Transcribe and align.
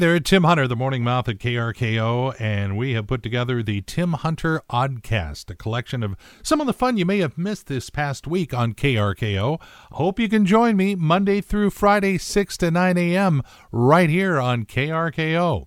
there, 0.00 0.18
Tim 0.18 0.44
Hunter, 0.44 0.66
the 0.66 0.74
morning 0.74 1.04
mouth 1.04 1.28
at 1.28 1.38
KRKO, 1.38 2.34
and 2.40 2.76
we 2.78 2.94
have 2.94 3.06
put 3.06 3.22
together 3.22 3.62
the 3.62 3.82
Tim 3.82 4.14
Hunter 4.14 4.62
Oddcast, 4.70 5.50
a 5.50 5.54
collection 5.54 6.02
of 6.02 6.16
some 6.42 6.60
of 6.60 6.66
the 6.66 6.72
fun 6.72 6.96
you 6.96 7.04
may 7.04 7.18
have 7.18 7.36
missed 7.36 7.66
this 7.66 7.90
past 7.90 8.26
week 8.26 8.54
on 8.54 8.72
KRKO. 8.72 9.60
Hope 9.92 10.18
you 10.18 10.28
can 10.28 10.46
join 10.46 10.76
me 10.76 10.94
Monday 10.94 11.42
through 11.42 11.70
Friday, 11.70 12.16
6 12.16 12.56
to 12.56 12.70
9 12.70 12.96
a.m., 12.96 13.42
right 13.70 14.08
here 14.08 14.40
on 14.40 14.64
KRKO. 14.64 15.66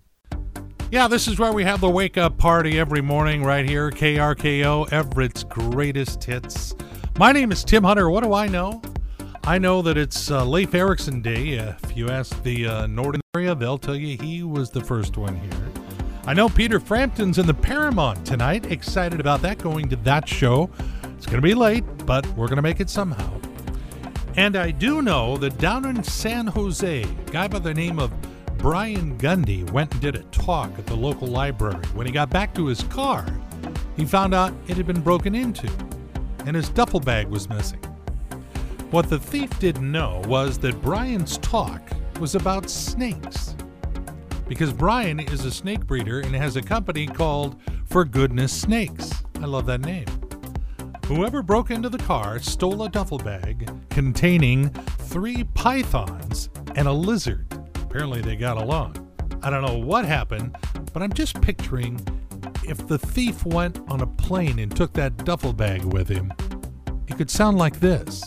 Yeah, 0.92 1.08
this 1.08 1.28
is 1.28 1.38
where 1.38 1.54
we 1.54 1.64
have 1.64 1.80
the 1.80 1.90
wake 1.90 2.18
up 2.18 2.38
party 2.38 2.80
every 2.80 3.02
morning, 3.02 3.44
right 3.44 3.68
here, 3.68 3.92
KRKO, 3.92 4.92
Everett's 4.92 5.44
greatest 5.44 6.24
hits. 6.24 6.76
My 7.20 7.32
name 7.32 7.52
is 7.52 7.64
Tim 7.64 7.84
Hunter. 7.84 8.10
What 8.10 8.24
do 8.24 8.34
I 8.34 8.48
know? 8.48 8.82
I 9.46 9.58
know 9.58 9.82
that 9.82 9.98
it's 9.98 10.32
uh, 10.32 10.46
Leif 10.46 10.74
Erikson 10.74 11.22
Day. 11.22 11.50
If 11.56 11.98
you 11.98 12.08
ask 12.08 12.42
the 12.44 12.66
uh, 12.66 12.88
northern 12.88 13.20
area, 13.36 13.54
they'll 13.54 13.78
tell 13.78 13.96
you 13.96 14.18
he 14.18 14.42
was 14.42 14.70
the 14.70 14.80
first 14.80 15.18
one 15.18 15.36
here. 15.36 15.70
I 16.26 16.34
know 16.34 16.48
Peter 16.48 16.80
Frampton's 16.80 17.38
in 17.38 17.46
the 17.46 17.54
Paramount 17.54 18.26
tonight. 18.26 18.72
Excited 18.72 19.20
about 19.20 19.42
that, 19.42 19.58
going 19.58 19.90
to 19.90 19.98
that 19.98 20.30
show. 20.30 20.70
It's 21.18 21.26
going 21.26 21.42
to 21.42 21.46
be 21.46 21.54
late, 21.54 21.84
but 22.06 22.26
we're 22.38 22.48
going 22.48 22.56
to 22.56 22.62
make 22.62 22.80
it 22.80 22.90
somehow. 22.90 23.38
And 24.38 24.56
I 24.56 24.72
do 24.72 25.02
know 25.02 25.36
that 25.36 25.58
down 25.58 25.86
in 25.88 26.02
San 26.06 26.48
Jose, 26.48 27.04
a 27.04 27.06
guy 27.30 27.50
by 27.50 27.60
the 27.60 27.74
name 27.74 28.00
of 28.00 28.14
Brian 28.58 29.18
Gundy 29.18 29.70
went 29.72 29.92
and 29.92 30.00
did 30.00 30.16
a 30.16 30.24
talk 30.32 30.72
at 30.80 30.86
the 30.86 30.96
local 30.96 31.28
library. 31.28 31.86
When 31.96 32.08
he 32.08 32.14
got 32.14 32.30
back 32.30 32.56
to 32.56 32.68
his 32.68 32.84
car, 32.84 33.26
he 33.98 34.06
found 34.06 34.34
out 34.34 34.54
it 34.70 34.78
had 34.78 34.88
been 34.88 35.02
broken 35.02 35.36
into, 35.36 35.70
and 36.46 36.56
his 36.56 36.70
duffel 36.70 37.02
bag 37.02 37.28
was 37.28 37.50
missing. 37.50 37.82
What 38.94 39.10
the 39.10 39.18
thief 39.18 39.50
didn't 39.58 39.92
know 39.92 40.22
was 40.28 40.60
that 40.60 40.80
Brian's 40.84 41.40
talk 41.40 41.82
was 42.20 42.36
about 42.36 42.70
snakes. 42.70 43.56
Because 44.48 44.72
Brian 44.72 45.20
is 45.20 45.46
a 45.46 45.52
snake 45.52 45.88
breeder 45.88 46.20
and 46.20 46.36
has 46.36 46.58
a 46.58 46.62
company 46.62 47.08
called 47.08 47.60
For 47.88 48.06
Goodness 48.06 48.54
Snakes. 48.54 49.12
I 49.42 49.48
love 49.48 49.66
that 49.66 49.82
name. 49.82 50.06
Whoever 51.08 51.42
broke 51.42 51.72
into 51.72 51.90
the 51.90 51.98
car 51.98 52.38
stole 52.38 52.84
a 52.84 52.90
duffel 52.90 53.18
bag 53.18 53.68
containing 53.90 54.70
three 54.70 55.44
pythons 55.56 56.52
and 56.76 56.88
a 56.88 56.94
lizard. 56.94 57.48
Apparently, 57.82 58.22
they 58.22 58.36
got 58.36 58.58
along. 58.58 59.10
I 59.42 59.50
don't 59.50 59.66
know 59.66 59.80
what 59.80 60.06
happened, 60.06 60.56
but 60.94 61.02
I'm 61.02 61.14
just 61.14 61.42
picturing 61.42 62.00
if 62.64 62.88
the 62.88 63.00
thief 63.00 63.44
went 63.44 63.80
on 63.90 64.02
a 64.02 64.08
plane 64.08 64.60
and 64.60 64.74
took 64.74 64.94
that 64.94 65.26
duffel 65.26 65.52
bag 65.52 65.84
with 65.84 66.10
him, 66.10 66.32
it 67.08 67.18
could 67.18 67.32
sound 67.32 67.58
like 67.58 67.80
this. 67.80 68.24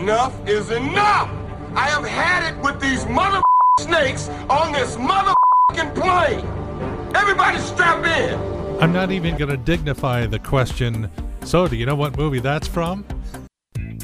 Enough 0.00 0.48
is 0.48 0.70
enough! 0.70 1.28
I 1.74 1.90
have 1.90 2.06
had 2.06 2.50
it 2.50 2.58
with 2.64 2.80
these 2.80 3.04
mother 3.04 3.42
snakes 3.80 4.30
on 4.48 4.72
this 4.72 4.96
motherfucking 4.96 5.94
plane! 6.00 7.14
Everybody 7.14 7.58
strap 7.58 8.02
in! 8.06 8.82
I'm 8.82 8.94
not 8.94 9.10
even 9.10 9.36
going 9.36 9.50
to 9.50 9.58
dignify 9.58 10.24
the 10.24 10.38
question. 10.38 11.10
So, 11.44 11.68
do 11.68 11.76
you 11.76 11.84
know 11.84 11.96
what 11.96 12.16
movie 12.16 12.40
that's 12.40 12.66
from? 12.66 13.04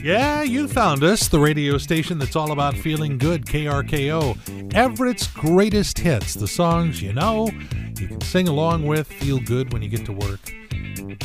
Yeah, 0.02 0.42
you 0.42 0.68
found 0.68 1.02
us, 1.02 1.28
the 1.28 1.40
radio 1.40 1.78
station 1.78 2.18
that's 2.18 2.36
all 2.36 2.52
about 2.52 2.76
feeling 2.76 3.16
good, 3.16 3.46
KRKO. 3.46 4.74
Everett's 4.74 5.26
greatest 5.28 5.98
hits, 5.98 6.34
the 6.34 6.46
songs 6.46 7.00
you 7.00 7.14
know, 7.14 7.48
you 7.98 8.06
can 8.06 8.20
sing 8.20 8.48
along 8.48 8.84
with, 8.84 9.06
feel 9.06 9.40
good 9.40 9.72
when 9.72 9.80
you 9.80 9.88
get 9.88 10.04
to 10.04 10.12
work. 10.12 10.52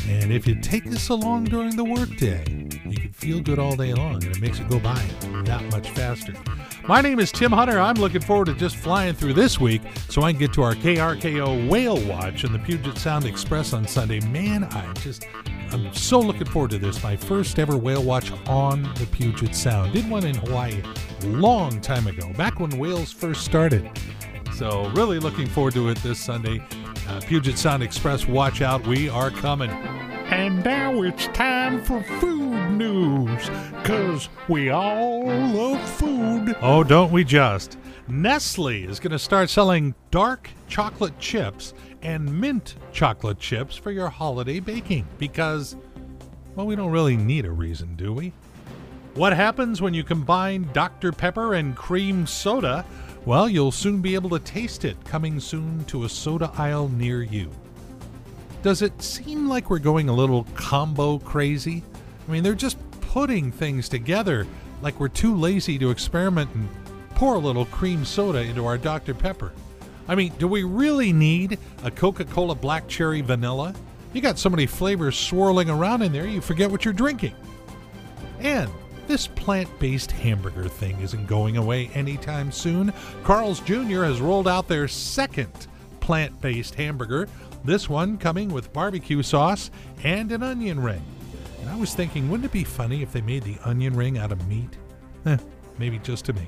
And 0.07 0.31
if 0.31 0.47
you 0.47 0.55
take 0.55 0.85
this 0.85 1.09
along 1.09 1.45
during 1.45 1.75
the 1.75 1.83
workday, 1.83 2.60
you 2.91 2.99
can 2.99 3.13
feel 3.13 3.39
good 3.39 3.59
all 3.59 3.75
day 3.75 3.93
long, 3.93 4.15
and 4.15 4.35
it 4.35 4.41
makes 4.41 4.59
it 4.59 4.67
go 4.69 4.79
by 4.79 5.01
that 5.45 5.63
much 5.71 5.89
faster. 5.91 6.33
My 6.87 6.99
name 6.99 7.19
is 7.19 7.31
Tim 7.31 7.51
Hunter. 7.51 7.79
I'm 7.79 7.95
looking 7.95 8.21
forward 8.21 8.47
to 8.47 8.53
just 8.53 8.75
flying 8.75 9.13
through 9.13 9.33
this 9.33 9.59
week 9.59 9.81
so 10.09 10.23
I 10.23 10.31
can 10.31 10.39
get 10.39 10.53
to 10.53 10.63
our 10.63 10.75
KRKO 10.75 11.69
Whale 11.69 12.03
Watch 12.07 12.43
and 12.43 12.53
the 12.53 12.59
Puget 12.59 12.97
Sound 12.97 13.25
Express 13.25 13.73
on 13.73 13.87
Sunday. 13.87 14.19
Man, 14.19 14.63
I 14.65 14.91
just, 14.93 15.27
I'm 15.71 15.93
so 15.93 16.19
looking 16.19 16.47
forward 16.47 16.71
to 16.71 16.79
this. 16.79 17.01
My 17.03 17.15
first 17.15 17.59
ever 17.59 17.77
whale 17.77 18.03
watch 18.03 18.31
on 18.47 18.83
the 18.95 19.07
Puget 19.11 19.55
Sound. 19.55 19.93
Did 19.93 20.09
one 20.09 20.25
in 20.25 20.35
Hawaii 20.35 20.81
a 21.21 21.25
long 21.27 21.79
time 21.81 22.07
ago, 22.07 22.33
back 22.33 22.59
when 22.59 22.71
whales 22.77 23.11
first 23.11 23.45
started. 23.45 23.89
So, 24.53 24.89
really 24.89 25.19
looking 25.19 25.47
forward 25.47 25.73
to 25.75 25.89
it 25.89 25.97
this 25.99 26.19
Sunday. 26.19 26.61
Uh, 27.07 27.21
Puget 27.21 27.57
Sound 27.57 27.83
Express, 27.83 28.27
watch 28.27 28.61
out, 28.61 28.85
we 28.85 29.07
are 29.07 29.31
coming. 29.31 29.69
And 29.69 30.63
now 30.63 31.01
it's 31.01 31.27
time 31.27 31.83
for 31.83 32.01
food 32.19 32.40
news, 32.81 33.49
because 33.75 34.29
we 34.47 34.69
all 34.69 35.25
love 35.25 35.81
food. 35.91 36.55
Oh, 36.61 36.83
don't 36.83 37.11
we 37.11 37.23
just? 37.23 37.77
Nestle 38.07 38.83
is 38.85 38.99
going 38.99 39.11
to 39.11 39.19
start 39.19 39.49
selling 39.49 39.93
dark 40.09 40.49
chocolate 40.67 41.17
chips 41.19 41.73
and 42.01 42.39
mint 42.39 42.75
chocolate 42.91 43.39
chips 43.39 43.75
for 43.75 43.91
your 43.91 44.09
holiday 44.09 44.59
baking 44.59 45.05
because, 45.19 45.75
well, 46.55 46.65
we 46.65 46.75
don't 46.75 46.91
really 46.91 47.15
need 47.15 47.45
a 47.45 47.51
reason, 47.51 47.95
do 47.95 48.13
we? 48.13 48.33
What 49.13 49.33
happens 49.33 49.81
when 49.81 49.93
you 49.93 50.03
combine 50.03 50.67
Dr. 50.73 51.11
Pepper 51.11 51.53
and 51.53 51.75
cream 51.75 52.25
soda? 52.25 52.85
Well, 53.25 53.47
you'll 53.47 53.71
soon 53.71 54.01
be 54.01 54.15
able 54.15 54.31
to 54.31 54.39
taste 54.39 54.85
it, 54.85 54.97
coming 55.05 55.39
soon 55.39 55.85
to 55.85 56.05
a 56.05 56.09
soda 56.09 56.51
aisle 56.57 56.89
near 56.89 57.21
you. 57.21 57.51
Does 58.63 58.81
it 58.81 58.99
seem 59.01 59.47
like 59.47 59.69
we're 59.69 59.79
going 59.79 60.09
a 60.09 60.13
little 60.13 60.45
combo 60.55 61.19
crazy? 61.19 61.83
I 62.27 62.31
mean, 62.31 62.43
they're 62.43 62.55
just 62.55 62.77
putting 63.01 63.51
things 63.51 63.89
together 63.89 64.47
like 64.81 64.99
we're 64.99 65.09
too 65.09 65.35
lazy 65.35 65.77
to 65.79 65.91
experiment 65.91 66.49
and 66.53 66.69
pour 67.15 67.35
a 67.35 67.39
little 67.39 67.65
cream 67.65 68.05
soda 68.05 68.39
into 68.39 68.65
our 68.65 68.77
Dr. 68.77 69.13
Pepper. 69.13 69.51
I 70.07 70.15
mean, 70.15 70.33
do 70.39 70.47
we 70.47 70.63
really 70.63 71.13
need 71.13 71.59
a 71.83 71.91
Coca 71.91 72.25
Cola 72.25 72.55
Black 72.55 72.87
Cherry 72.87 73.21
Vanilla? 73.21 73.73
You 74.13 74.21
got 74.21 74.39
so 74.39 74.49
many 74.49 74.65
flavors 74.65 75.17
swirling 75.17 75.69
around 75.69 76.01
in 76.01 76.11
there, 76.11 76.27
you 76.27 76.41
forget 76.41 76.69
what 76.69 76.83
you're 76.83 76.93
drinking. 76.93 77.35
And 78.39 78.69
this 79.07 79.27
plant 79.27 79.69
based 79.79 80.11
hamburger 80.11 80.67
thing 80.67 80.99
isn't 81.01 81.27
going 81.27 81.57
away 81.57 81.87
anytime 81.93 82.51
soon. 82.51 82.93
Carl's 83.23 83.59
Jr. 83.59 84.03
has 84.03 84.19
rolled 84.19 84.47
out 84.47 84.67
their 84.67 84.87
second 84.87 85.67
plant 85.99 86.41
based 86.41 86.75
hamburger, 86.75 87.27
this 87.63 87.87
one 87.87 88.17
coming 88.17 88.49
with 88.49 88.73
barbecue 88.73 89.21
sauce 89.21 89.69
and 90.03 90.31
an 90.31 90.43
onion 90.43 90.81
ring. 90.81 91.03
And 91.61 91.69
I 91.69 91.75
was 91.75 91.93
thinking, 91.93 92.29
wouldn't 92.29 92.45
it 92.45 92.51
be 92.51 92.63
funny 92.63 93.01
if 93.01 93.11
they 93.11 93.21
made 93.21 93.43
the 93.43 93.57
onion 93.63 93.95
ring 93.95 94.17
out 94.17 94.31
of 94.31 94.47
meat? 94.47 94.77
Eh, 95.25 95.37
maybe 95.77 95.99
just 95.99 96.25
to 96.25 96.33
me. 96.33 96.47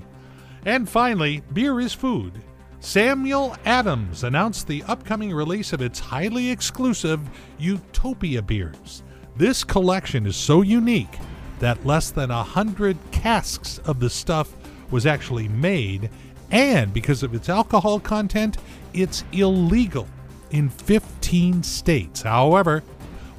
And 0.66 0.90
finally, 0.90 1.44
beer 1.54 1.80
is 1.80 1.94
food. 1.94 2.42
Samuel 2.80 3.56
Adams 3.64 4.24
announced 4.24 4.68
the 4.68 4.84
upcoming 4.84 5.34
release 5.34 5.72
of 5.72 5.82
its 5.82 6.00
highly 6.00 6.50
exclusive 6.50 7.22
Utopia 7.58 8.42
beers. 8.42 9.04
This 9.38 9.64
collection 9.64 10.26
is 10.26 10.36
so 10.36 10.62
unique 10.62 11.18
that 11.60 11.86
less 11.86 12.12
than 12.12 12.30
a 12.30 12.44
hundred 12.44 12.98
casks 13.12 13.78
of 13.80 14.00
the 14.00 14.10
stuff 14.10 14.54
was 14.92 15.06
actually 15.06 15.48
made, 15.48 16.10
and 16.52 16.94
because 16.94 17.24
of 17.24 17.34
its 17.34 17.50
alcohol 17.50 18.00
content, 18.00 18.58
it's 18.94 19.24
illegal 19.32 20.08
in 20.52 20.70
15 20.70 21.64
states. 21.64 22.22
However, 22.22 22.84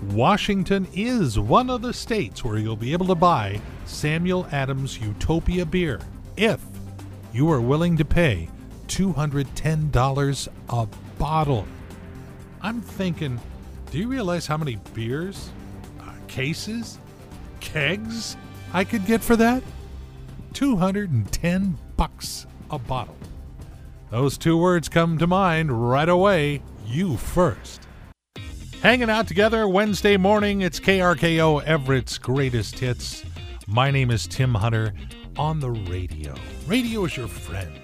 Washington 0.02 0.86
is 0.92 1.38
one 1.38 1.70
of 1.70 1.82
the 1.82 1.92
states 1.92 2.44
where 2.44 2.58
you'll 2.58 2.76
be 2.76 2.92
able 2.92 3.06
to 3.06 3.14
buy 3.14 3.60
Samuel 3.84 4.46
Adams 4.52 4.98
Utopia 4.98 5.64
beer 5.64 6.00
if 6.36 6.60
you 7.32 7.50
are 7.50 7.60
willing 7.60 7.96
to 7.96 8.04
pay 8.04 8.48
$210 8.88 10.48
a 10.68 10.88
bottle. 11.18 11.66
I'm 12.60 12.80
thinking, 12.80 13.40
do 13.90 13.98
you 13.98 14.08
realize 14.08 14.46
how 14.46 14.56
many 14.56 14.76
beers, 14.94 15.50
uh, 16.00 16.12
cases, 16.28 16.98
kegs 17.60 18.36
I 18.72 18.84
could 18.84 19.06
get 19.06 19.22
for 19.22 19.36
that? 19.36 19.62
210 20.52 21.78
bucks 21.96 22.46
a 22.70 22.78
bottle. 22.78 23.16
Those 24.10 24.38
two 24.38 24.56
words 24.56 24.88
come 24.88 25.18
to 25.18 25.26
mind 25.26 25.90
right 25.90 26.08
away. 26.08 26.62
You 26.86 27.16
first. 27.16 27.83
Hanging 28.84 29.08
out 29.08 29.26
together 29.26 29.66
Wednesday 29.66 30.18
morning, 30.18 30.60
it's 30.60 30.78
KRKO 30.78 31.64
Everett's 31.64 32.18
greatest 32.18 32.78
hits. 32.78 33.24
My 33.66 33.90
name 33.90 34.10
is 34.10 34.26
Tim 34.26 34.54
Hunter 34.54 34.92
on 35.38 35.58
the 35.58 35.70
radio. 35.70 36.34
Radio 36.66 37.06
is 37.06 37.16
your 37.16 37.26
friend. 37.26 37.80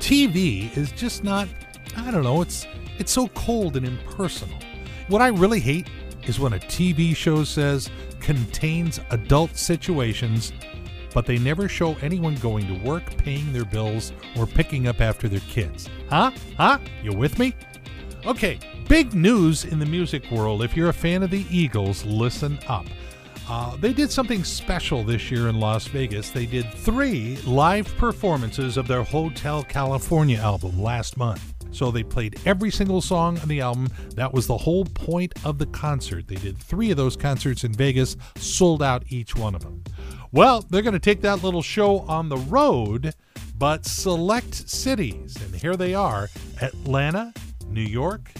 TV 0.00 0.76
is 0.76 0.90
just 0.90 1.22
not, 1.22 1.46
I 1.96 2.10
don't 2.10 2.24
know, 2.24 2.42
it's 2.42 2.66
it's 2.98 3.12
so 3.12 3.28
cold 3.28 3.76
and 3.76 3.86
impersonal. 3.86 4.58
What 5.06 5.22
I 5.22 5.28
really 5.28 5.60
hate 5.60 5.86
is 6.24 6.40
when 6.40 6.54
a 6.54 6.58
TV 6.58 7.14
show 7.14 7.44
says 7.44 7.88
contains 8.18 8.98
adult 9.10 9.56
situations, 9.56 10.52
but 11.14 11.26
they 11.26 11.38
never 11.38 11.68
show 11.68 11.94
anyone 12.02 12.34
going 12.38 12.66
to 12.66 12.84
work, 12.84 13.04
paying 13.18 13.52
their 13.52 13.64
bills, 13.64 14.12
or 14.36 14.48
picking 14.48 14.88
up 14.88 15.00
after 15.00 15.28
their 15.28 15.38
kids. 15.48 15.88
Huh? 16.10 16.32
Huh? 16.56 16.80
You 17.04 17.12
with 17.12 17.38
me? 17.38 17.54
Okay, 18.26 18.58
big 18.88 19.14
news 19.14 19.64
in 19.64 19.78
the 19.78 19.86
music 19.86 20.30
world. 20.30 20.62
If 20.62 20.76
you're 20.76 20.90
a 20.90 20.94
fan 20.94 21.22
of 21.22 21.30
the 21.30 21.46
Eagles, 21.50 22.04
listen 22.04 22.58
up. 22.68 22.86
Uh, 23.48 23.76
they 23.76 23.92
did 23.92 24.10
something 24.10 24.42
special 24.42 25.04
this 25.04 25.30
year 25.30 25.48
in 25.48 25.60
Las 25.60 25.86
Vegas. 25.88 26.30
They 26.30 26.46
did 26.46 26.72
three 26.72 27.36
live 27.38 27.94
performances 27.96 28.76
of 28.76 28.88
their 28.88 29.02
Hotel 29.02 29.62
California 29.64 30.38
album 30.38 30.80
last 30.80 31.16
month. 31.16 31.54
So 31.70 31.90
they 31.90 32.04
played 32.04 32.40
every 32.46 32.70
single 32.70 33.00
song 33.00 33.38
on 33.40 33.48
the 33.48 33.60
album. 33.60 33.88
That 34.14 34.32
was 34.32 34.46
the 34.46 34.56
whole 34.56 34.84
point 34.84 35.34
of 35.44 35.58
the 35.58 35.66
concert. 35.66 36.28
They 36.28 36.36
did 36.36 36.56
three 36.56 36.90
of 36.90 36.96
those 36.96 37.16
concerts 37.16 37.64
in 37.64 37.72
Vegas, 37.72 38.16
sold 38.36 38.82
out 38.82 39.02
each 39.08 39.34
one 39.34 39.54
of 39.54 39.62
them. 39.62 39.82
Well, 40.30 40.64
they're 40.70 40.82
going 40.82 40.94
to 40.94 41.00
take 41.00 41.20
that 41.22 41.42
little 41.42 41.62
show 41.62 42.00
on 42.00 42.28
the 42.28 42.36
road, 42.36 43.14
but 43.58 43.84
select 43.84 44.68
cities. 44.70 45.36
And 45.42 45.54
here 45.54 45.76
they 45.76 45.94
are 45.94 46.28
Atlanta, 46.62 47.32
New 47.68 47.82
York, 47.82 48.30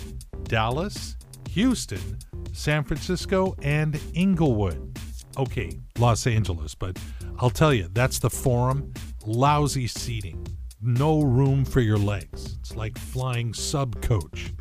Dallas, 0.45 1.17
Houston, 1.51 2.19
San 2.53 2.85
Francisco, 2.85 3.57
and 3.63 4.01
Inglewood. 4.15 4.99
Okay, 5.37 5.81
Los 5.99 6.27
Angeles, 6.27 6.75
but 6.75 6.99
I'll 7.39 7.51
tell 7.51 7.75
you, 7.75 7.89
that's 7.93 8.19
the 8.19 8.31
forum. 8.31 8.93
Lousy 9.27 9.87
seating. 9.87 10.47
No 10.81 11.23
room 11.23 11.65
for 11.65 11.81
your 11.81 11.99
legs. 11.99 12.57
It's 12.61 12.77
like 12.77 12.97
flying 12.99 13.55
sub 13.55 14.01
coach. 14.03 14.53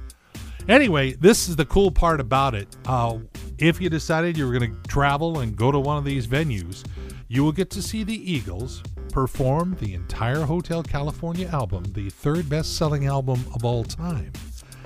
Anyway, 0.69 1.13
this 1.13 1.49
is 1.49 1.57
the 1.57 1.65
cool 1.65 1.91
part 1.91 2.21
about 2.21 2.55
it. 2.55 2.67
Uh, 2.85 3.19
if 3.57 3.81
you 3.81 3.89
decided 3.89 4.37
you 4.37 4.47
were 4.47 4.57
going 4.57 4.73
to 4.73 4.89
travel 4.89 5.39
and 5.39 5.55
go 5.55 5.71
to 5.71 5.79
one 5.79 5.97
of 5.97 6.05
these 6.05 6.25
venues, 6.25 6.83
you 7.27 7.43
will 7.43 7.51
get 7.51 7.69
to 7.71 7.81
see 7.81 8.03
the 8.03 8.31
Eagles 8.31 8.81
perform 9.09 9.75
the 9.79 9.93
entire 9.93 10.41
Hotel 10.41 10.81
California 10.81 11.47
album, 11.47 11.83
the 11.91 12.09
third 12.09 12.49
best 12.49 12.77
selling 12.77 13.05
album 13.05 13.43
of 13.53 13.63
all 13.65 13.83
time, 13.83 14.31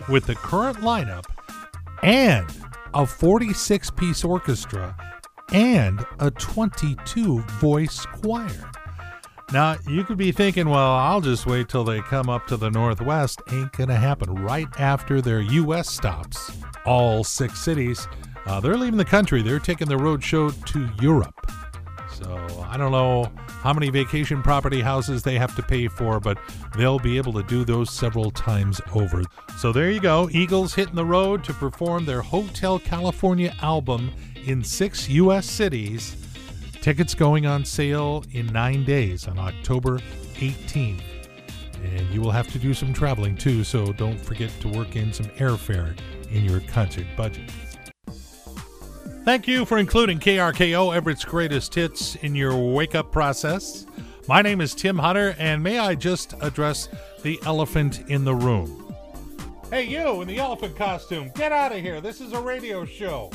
with 0.09 0.25
the 0.25 0.36
current 0.36 0.77
lineup 0.77 1.25
and 2.04 2.48
a 2.94 3.06
46 3.06 3.92
piece 3.92 4.24
orchestra 4.24 4.95
and 5.51 6.06
a 6.19 6.31
22 6.31 7.39
voice 7.42 8.06
choir. 8.06 8.71
Now, 9.54 9.77
you 9.88 10.04
could 10.04 10.18
be 10.18 10.33
thinking, 10.33 10.68
well, 10.68 10.92
I'll 10.92 11.21
just 11.21 11.45
wait 11.45 11.69
till 11.69 11.86
they 11.86 12.01
come 12.01 12.30
up 12.30 12.48
to 12.48 12.57
the 12.57 12.69
Northwest. 12.69 13.42
Ain't 13.50 13.71
going 13.71 13.88
to 13.88 13.95
happen 13.95 14.36
right 14.44 14.68
after 14.77 15.21
their 15.21 15.39
U.S. 15.39 15.89
stops. 15.89 16.51
All 16.86 17.24
six 17.24 17.60
cities, 17.60 18.10
uh, 18.45 18.60
they're 18.60 18.75
leaving 18.75 18.98
the 18.98 19.06
country. 19.06 19.42
They're 19.42 19.60
taking 19.60 19.88
the 19.88 19.98
road 19.98 20.21
show 20.21 20.50
to 20.50 20.89
Europe. 21.01 21.50
So 22.12 22.65
I 22.69 22.75
don't 22.75 22.92
know 22.92 23.31
how 23.62 23.74
many 23.74 23.89
vacation 23.89 24.42
property 24.42 24.81
houses 24.81 25.24
they 25.24 25.38
have 25.38 25.56
to 25.56 25.63
pay 25.63 25.88
for, 25.88 26.19
but 26.19 26.38
they'll 26.77 27.00
be 27.00 27.18
able 27.18 27.33
to 27.33 27.44
do 27.44 27.65
those 27.65 27.89
several 27.92 28.31
times 28.31 28.80
over. 28.94 29.24
So 29.57 29.71
there 29.71 29.92
you 29.92 30.00
go. 30.00 30.30
Eagles 30.31 30.74
hitting 30.74 30.95
the 30.95 31.06
road 31.06 31.44
to 31.45 31.54
perform 31.54 32.06
their 32.06 32.21
Hotel 32.21 32.80
California 32.80 33.54
album 33.62 34.12
in 34.45 34.63
six 34.63 35.09
U.S. 35.09 35.50
cities. 35.50 36.15
Tickets 36.81 37.13
going 37.13 37.45
on 37.45 37.65
sale 37.65 38.24
in 38.31 38.45
nine 38.48 38.86
days 38.86 39.27
on 39.27 39.38
October 39.38 40.00
18th. 40.36 41.01
And 41.83 42.10
you 42.10 42.21
will 42.21 42.31
have 42.31 42.48
to 42.53 42.60
do 42.60 42.74
some 42.74 42.94
traveling 42.94 43.36
too, 43.36 43.63
so 43.63 43.92
don't 43.94 44.19
forget 44.19 44.51
to 44.62 44.68
work 44.69 44.95
in 44.95 45.12
some 45.12 45.27
airfare 45.38 45.98
in 46.31 46.45
your 46.45 46.62
concert 46.62 47.06
budget. 47.15 47.50
Thank 49.27 49.45
you 49.45 49.65
for 49.65 49.77
including 49.77 50.19
KRKO 50.19 50.95
Everett's 50.95 51.25
Greatest 51.25 51.75
Hits 51.75 52.15
in 52.15 52.33
your 52.33 52.56
wake 52.56 52.95
up 52.95 53.12
process. 53.12 53.85
My 54.25 54.41
name 54.41 54.62
is 54.62 54.74
Tim 54.74 54.97
Hunter, 54.97 55.35
and 55.38 55.62
may 55.62 55.79
I 55.79 55.95
just 55.95 56.33
address 56.39 56.88
the 57.24 57.38
elephant 57.44 58.09
in 58.09 58.24
the 58.24 58.33
room? 58.33 58.95
Hey, 59.69 59.83
you 59.83 60.21
in 60.21 60.29
the 60.29 60.38
elephant 60.38 60.77
costume, 60.77 61.29
get 61.35 61.51
out 61.51 61.74
of 61.74 61.79
here. 61.79 62.00
This 62.00 62.21
is 62.21 62.31
a 62.31 62.39
radio 62.39 62.85
show. 62.85 63.29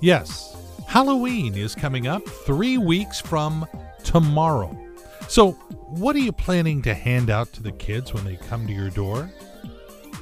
Yes, 0.00 0.56
Halloween 0.86 1.56
is 1.56 1.74
coming 1.74 2.06
up 2.06 2.24
three 2.24 2.78
weeks 2.78 3.20
from 3.20 3.66
tomorrow. 4.04 4.78
So, 5.26 5.54
what 5.88 6.14
are 6.14 6.20
you 6.20 6.30
planning 6.30 6.82
to 6.82 6.94
hand 6.94 7.30
out 7.30 7.52
to 7.54 7.64
the 7.64 7.72
kids 7.72 8.14
when 8.14 8.24
they 8.24 8.36
come 8.36 8.64
to 8.68 8.72
your 8.72 8.90
door? 8.90 9.28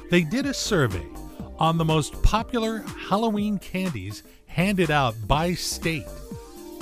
They 0.09 0.23
did 0.23 0.47
a 0.47 0.53
survey 0.55 1.05
on 1.59 1.77
the 1.77 1.85
most 1.85 2.19
popular 2.23 2.79
Halloween 3.07 3.59
candies 3.59 4.23
handed 4.55 4.89
out 4.89 5.13
by 5.27 5.53
state. 5.53 6.07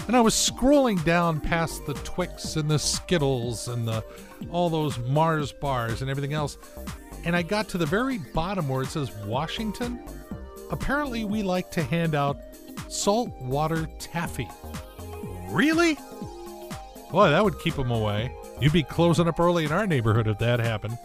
And 0.06 0.16
I 0.16 0.22
was 0.22 0.36
scrolling 0.36 1.04
down 1.04 1.40
past 1.42 1.84
the 1.88 1.96
Twix 1.96 2.56
and 2.56 2.70
the 2.70 2.78
Skittles 2.78 3.68
and 3.68 3.88
the 3.88 4.04
all 4.52 4.70
those 4.70 5.00
Mars 5.00 5.52
bars 5.52 6.02
and 6.02 6.12
everything 6.12 6.34
else, 6.34 6.60
and 7.26 7.36
I 7.36 7.42
got 7.42 7.68
to 7.70 7.80
the 7.80 7.86
very 7.86 8.20
bottom 8.20 8.70
where 8.70 8.84
it 8.84 8.90
says 8.90 9.12
Washington. 9.26 10.00
Apparently, 10.70 11.26
we 11.26 11.42
like 11.42 11.72
to 11.72 11.82
hand 11.82 12.14
out 12.14 12.38
saltwater 12.90 13.88
taffy. 13.98 14.48
Really? 15.50 15.98
Boy, 17.12 17.30
that 17.30 17.44
would 17.44 17.58
keep 17.60 17.76
them 17.76 17.90
away. 17.90 18.36
You'd 18.62 18.74
be 18.74 18.84
closing 18.84 19.28
up 19.28 19.40
early 19.40 19.66
in 19.66 19.72
our 19.72 19.88
neighborhood 19.88 20.28
if 20.28 20.38
that 20.40 20.60
happened. 20.60 20.98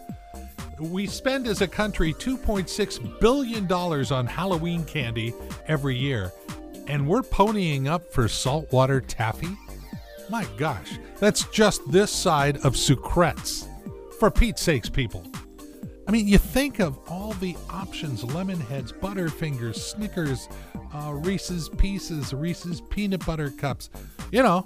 We 0.79 1.07
spend 1.07 1.47
as 1.47 1.61
a 1.61 1.67
country 1.67 2.13
$2.6 2.13 3.19
billion 3.19 3.71
on 3.71 4.25
Halloween 4.27 4.85
candy 4.85 5.33
every 5.67 5.95
year, 5.95 6.31
and 6.89 7.07
we're 7.07 7.21
ponying 7.21 7.87
up 7.87 8.11
for 8.11 8.27
saltwater 8.27 8.99
taffy? 8.99 9.55
My 10.29 10.45
gosh, 10.57 10.99
that's 11.19 11.45
just 11.45 11.89
this 11.91 12.11
side 12.11 12.57
of 12.57 12.73
Sucrets. 12.73 13.67
For 14.19 14.29
Pete's 14.29 14.61
sakes, 14.61 14.89
people. 14.89 15.25
I 16.07 16.11
mean, 16.11 16.27
you 16.27 16.39
think 16.39 16.79
of 16.79 16.99
all 17.07 17.33
the 17.33 17.55
options 17.69 18.23
lemon 18.23 18.59
heads, 18.59 18.91
Butterfingers, 18.91 19.75
Snickers, 19.75 20.49
uh, 20.93 21.13
Reese's 21.13 21.69
Pieces, 21.69 22.33
Reese's 22.33 22.81
Peanut 22.81 23.25
Butter 23.25 23.51
Cups. 23.51 23.91
You 24.31 24.43
know, 24.43 24.65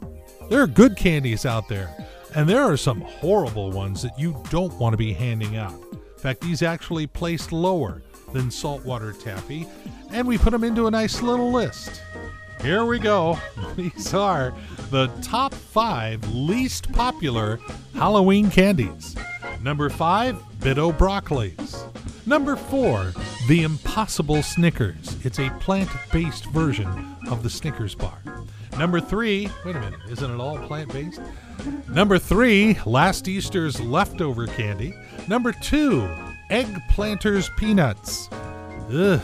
there 0.49 0.61
are 0.61 0.67
good 0.67 0.95
candies 0.95 1.45
out 1.45 1.67
there, 1.67 1.93
and 2.33 2.47
there 2.47 2.63
are 2.63 2.77
some 2.77 3.01
horrible 3.01 3.71
ones 3.71 4.01
that 4.01 4.17
you 4.17 4.41
don't 4.49 4.73
want 4.75 4.93
to 4.93 4.97
be 4.97 5.11
handing 5.11 5.57
out. 5.57 5.73
In 5.91 6.19
fact, 6.19 6.41
these 6.41 6.61
actually 6.61 7.07
placed 7.07 7.51
lower 7.51 8.01
than 8.31 8.49
saltwater 8.49 9.13
taffy, 9.13 9.67
and 10.11 10.27
we 10.27 10.37
put 10.37 10.51
them 10.51 10.63
into 10.63 10.87
a 10.87 10.91
nice 10.91 11.21
little 11.21 11.51
list. 11.51 12.01
Here 12.63 12.85
we 12.85 12.97
go. 12.97 13.37
These 13.75 14.13
are 14.13 14.53
the 14.89 15.07
top 15.21 15.53
five 15.53 16.25
least 16.33 16.89
popular 16.93 17.59
Halloween 17.93 18.49
candies. 18.49 19.17
Number 19.61 19.89
five, 19.89 20.37
Bitto 20.59 20.97
Broccolis. 20.97 21.85
Number 22.25 22.55
four, 22.55 23.11
the 23.49 23.63
Impossible 23.63 24.41
Snickers. 24.41 25.17
It's 25.25 25.39
a 25.39 25.49
plant 25.59 25.89
based 26.13 26.45
version 26.45 27.17
of 27.29 27.43
the 27.43 27.49
Snickers 27.49 27.95
bar. 27.95 28.17
Number 28.77 29.01
three, 29.01 29.49
wait 29.65 29.75
a 29.75 29.81
minute, 29.81 29.99
isn't 30.09 30.31
it 30.31 30.39
all 30.39 30.57
plant 30.59 30.93
based? 30.93 31.19
Number 31.89 32.17
three, 32.17 32.77
last 32.85 33.27
Easter's 33.27 33.81
leftover 33.81 34.47
candy. 34.47 34.93
Number 35.27 35.51
two, 35.51 36.09
Egg 36.49 36.81
Planters 36.89 37.49
Peanuts. 37.57 38.29
Ugh. 38.89 39.19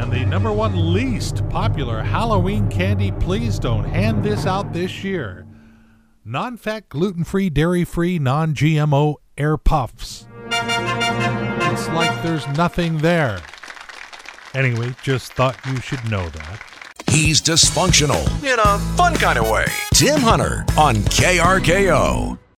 And 0.00 0.10
the 0.10 0.24
number 0.24 0.50
one 0.50 0.94
least 0.94 1.46
popular 1.50 2.00
Halloween 2.00 2.70
candy, 2.70 3.12
please 3.12 3.58
don't 3.58 3.84
hand 3.84 4.24
this 4.24 4.46
out 4.46 4.72
this 4.72 5.04
year. 5.04 5.46
Non 6.24 6.56
fat, 6.56 6.88
gluten 6.88 7.22
free, 7.22 7.50
dairy 7.50 7.84
free, 7.84 8.18
non 8.18 8.54
GMO 8.54 9.16
air 9.36 9.58
puffs. 9.58 10.26
It's 10.46 11.88
like 11.88 12.22
there's 12.22 12.48
nothing 12.56 12.96
there. 12.98 13.40
Anyway, 14.54 14.94
just 15.02 15.34
thought 15.34 15.58
you 15.66 15.76
should 15.82 16.02
know 16.10 16.26
that. 16.30 16.62
He's 17.06 17.42
dysfunctional 17.42 18.24
in 18.42 18.58
a 18.58 18.78
fun 18.96 19.14
kind 19.16 19.38
of 19.38 19.50
way. 19.50 19.66
Tim 19.92 20.20
Hunter 20.20 20.64
on 20.78 20.96
KRKO. 20.96 22.40